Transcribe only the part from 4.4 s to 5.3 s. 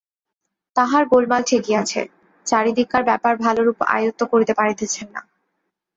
পারিতেছেন না।